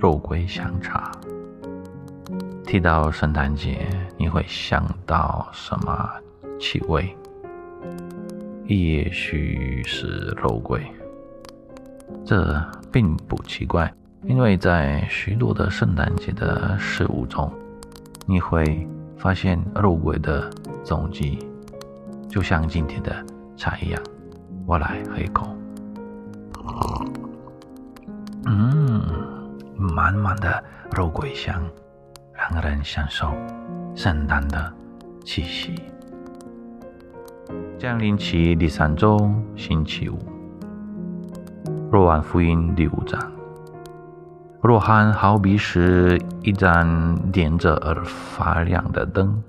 [0.00, 1.10] 肉桂香茶。
[2.64, 3.86] 提到圣诞节，
[4.16, 6.10] 你会想到什么
[6.58, 7.16] 气味？
[8.66, 10.84] 也许是肉桂，
[12.24, 12.60] 这
[12.90, 13.92] 并不奇怪，
[14.24, 17.48] 因为在许多的圣诞节的食物中，
[18.26, 18.86] 你会
[19.16, 20.50] 发现肉桂的
[20.82, 21.38] 踪迹，
[22.28, 23.24] 就像今天的
[23.56, 24.02] 茶一样。
[24.66, 25.46] 我来喝一口，
[28.46, 29.00] 嗯，
[29.76, 30.62] 满满的
[30.92, 31.62] 肉桂香，
[32.32, 33.32] 让人享受
[33.94, 34.72] 圣诞的
[35.24, 35.74] 气息。
[37.78, 40.18] 降临期第三周，星期五。
[41.90, 43.20] 若翰福音第五章。
[44.62, 49.40] 若翰好比是一盏点着而发亮的灯，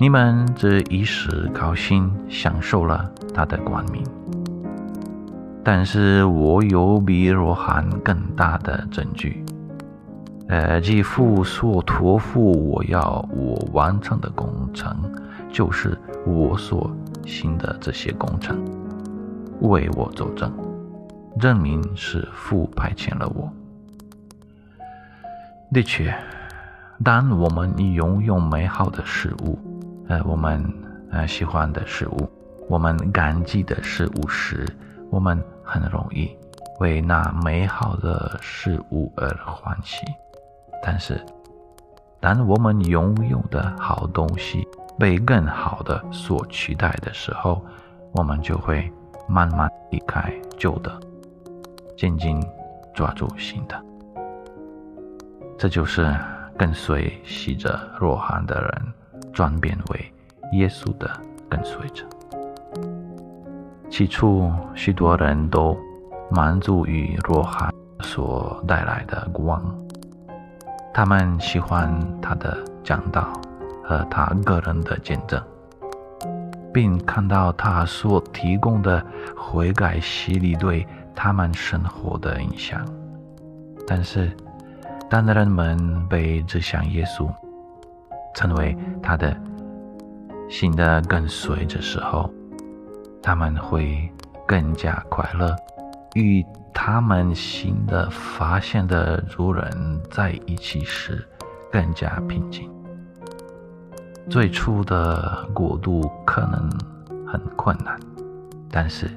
[0.00, 4.02] 你们这一时高兴，享受了他的光明。
[5.64, 9.42] 但是我有比若翰更大的证据，
[10.48, 14.94] 呃，即父所托付我要我完成的工程。
[15.50, 16.90] 就是我所
[17.24, 18.58] 行的这些工程，
[19.60, 20.52] 为我作证，
[21.38, 23.48] 证明是父派遣了我。
[25.72, 26.12] 的确，
[27.04, 29.56] 当我们拥有美好的事物，
[30.08, 30.60] 呃，我们
[31.12, 32.28] 呃喜欢的事物，
[32.68, 34.66] 我们感激的事物时，
[35.14, 36.36] 我们很容易
[36.80, 40.04] 为那美好的事物而欢喜。
[40.82, 41.24] 但是，
[42.18, 44.66] 当我们拥有的好东西，
[44.98, 47.64] 被更好的所取代的时候，
[48.10, 48.92] 我们就会
[49.28, 50.90] 慢慢离开旧的，
[51.96, 52.34] 渐渐
[52.92, 53.80] 抓住新的。
[55.56, 56.12] 这就是
[56.58, 58.92] 跟随喜着若翰的人
[59.32, 60.12] 转变为
[60.54, 61.08] 耶稣的
[61.48, 62.04] 跟随者。
[63.94, 65.78] 起初，许多人都
[66.28, 69.62] 满足于若翰所带来的光，
[70.92, 73.32] 他们喜欢他的讲道。
[73.84, 75.40] 和他个人的见证，
[76.72, 79.04] 并看到他所提供的
[79.36, 80.84] 悔改洗礼对
[81.14, 82.82] 他们生活的影响。
[83.86, 84.34] 但是，
[85.08, 87.28] 当人们被指向耶稣，
[88.34, 89.36] 成为他的
[90.48, 92.28] 新的跟随的时候，
[93.26, 94.06] 他们会
[94.46, 95.56] 更加快乐，
[96.14, 101.26] 与他们新的发现的主人在一起时
[101.72, 102.70] 更加平静。
[104.28, 106.68] 最初的过渡可能
[107.26, 107.98] 很困难，
[108.70, 109.10] 但是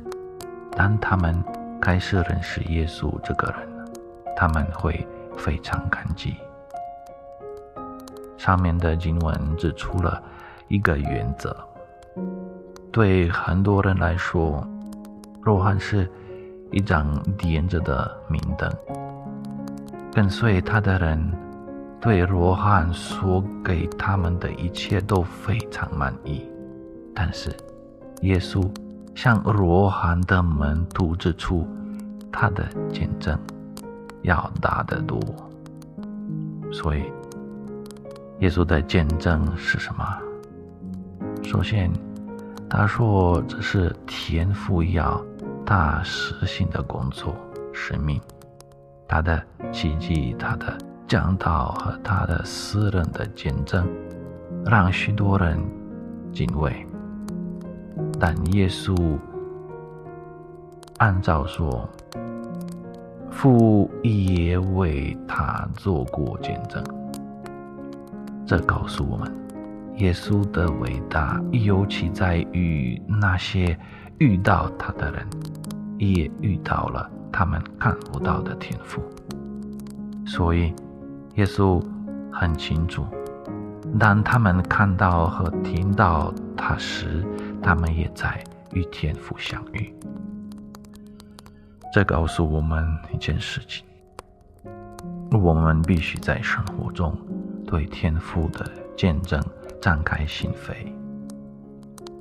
[0.71, 1.43] 当他们
[1.81, 3.87] 开始认识耶稣这个人，
[4.37, 6.37] 他们会非常感激。
[8.37, 10.23] 上面的经文指出了
[10.69, 11.53] 一个原则：
[12.91, 14.65] 对很多人来说，
[15.41, 16.09] 若翰是
[16.71, 17.05] 一盏
[17.37, 18.71] 点着的明灯，
[20.13, 21.31] 跟随他的人。
[21.99, 26.47] 对罗汉所给他们的一切都非常满意，
[27.13, 27.51] 但是
[28.21, 28.63] 耶稣
[29.15, 31.67] 向罗汉的门徒指出，
[32.31, 33.37] 他的见证
[34.21, 35.19] 要大得多。
[36.71, 37.11] 所以，
[38.39, 40.05] 耶稣的见证是什么？
[41.43, 41.91] 首先，
[42.69, 45.23] 他说这是天父要
[45.65, 47.35] 大实行的工作
[47.73, 48.21] 使命，
[49.07, 49.41] 他的
[49.71, 50.77] 奇迹，他的。
[51.07, 53.87] 讲道和他的私人的见证，
[54.65, 55.57] 让许多人
[56.33, 56.85] 敬畏。
[58.19, 59.17] 但耶稣
[60.97, 61.89] 按照说，
[63.31, 66.83] 父也为他做过见证。
[68.45, 69.33] 这告诉我们，
[69.97, 73.77] 耶稣的伟大，尤其在于那些
[74.17, 75.27] 遇到他的人，
[75.97, 79.01] 也遇到了他们看不到的天赋。
[80.25, 80.73] 所以。
[81.35, 81.79] 耶稣
[82.31, 83.05] 很清楚，
[83.99, 87.23] 当他们看到和听到他时，
[87.61, 89.93] 他们也在与天父相遇。
[91.93, 92.83] 这告诉我们
[93.13, 93.85] 一件事情：
[95.29, 97.15] 我们必须在生活中
[97.67, 98.67] 对天赋的
[98.97, 99.41] 见证
[99.79, 100.91] 展开心扉。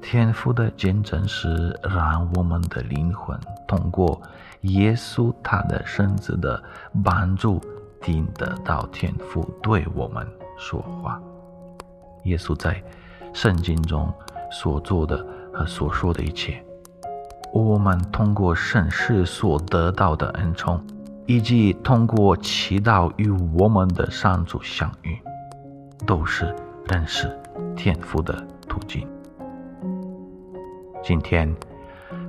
[0.01, 3.37] 天父的见证是让我们的灵魂
[3.67, 4.23] 通过
[4.61, 6.63] 耶稣他的身子的
[7.03, 7.61] 帮助。
[7.99, 10.25] 听得到天父对我们
[10.57, 11.21] 说话。
[12.25, 12.81] 耶稣在
[13.33, 14.13] 圣经中
[14.49, 16.63] 所做的和所说的一切，
[17.53, 20.81] 我们通过圣事所得到的恩宠，
[21.25, 23.29] 以及通过祈祷与
[23.59, 25.19] 我们的上主相遇，
[26.07, 26.55] 都是
[26.89, 27.29] 认识
[27.77, 28.33] 天赋的
[28.69, 29.07] 途径。
[31.03, 31.53] 今天，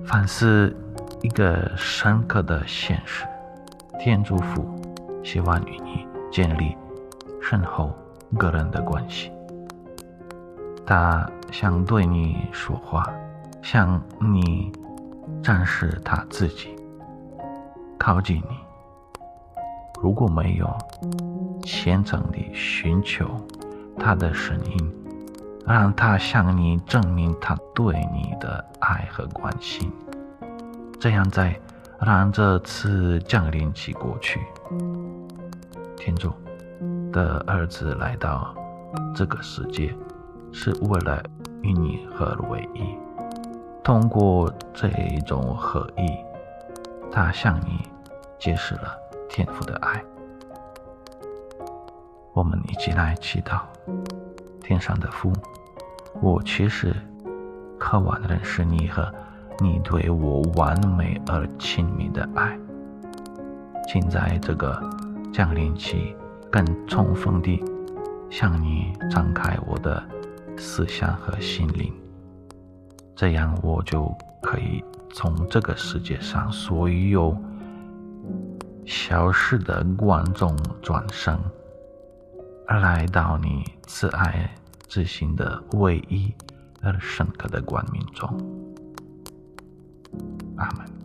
[0.04, 0.75] 反思
[1.21, 3.25] 一个深刻的现实：
[4.00, 4.65] 天主父
[5.24, 6.75] 希望与你建立
[7.39, 7.94] 深厚
[8.38, 9.31] 个人的关系。
[10.86, 13.06] 他想对你说话，
[13.62, 14.71] 向你
[15.44, 16.75] 展示他自己，
[17.98, 18.57] 靠近你。
[20.01, 20.68] 如果没有
[21.63, 23.25] 虔诚地寻求
[23.99, 24.95] 他的声音，
[25.65, 29.91] 让他向你证明他对你的爱和关心，
[30.99, 31.59] 这样再
[31.99, 34.39] 让这次降临期过去。
[35.95, 36.31] 天主
[37.11, 38.55] 的儿子来到
[39.15, 39.94] 这个世界。
[40.53, 41.21] 是为了
[41.61, 42.97] 与你合为一，
[43.83, 44.89] 通过这
[45.25, 46.07] 种合一，
[47.11, 47.85] 他向你
[48.39, 48.97] 揭示了
[49.29, 50.01] 天父的爱。
[52.38, 53.62] 我们一起来祈祷：
[54.62, 55.34] 天上的父，
[56.22, 56.95] 我确实
[57.80, 59.12] 渴望认识你和
[59.57, 62.56] 你对我完美而亲密的爱，
[63.88, 64.80] 请在这个
[65.34, 66.16] 降临期
[66.51, 67.60] 更充分地
[68.30, 70.04] 向你张开我的。
[70.60, 71.94] 思想和心灵，
[73.16, 74.12] 这样我就
[74.42, 74.83] 可以
[75.13, 77.36] 从这个世界上所有
[78.86, 81.38] 消失的观众转身，
[82.75, 84.54] 来到你慈爱
[84.88, 86.34] 之心的唯一
[86.81, 88.30] 而深刻的光明中。
[90.58, 90.96] 阿门。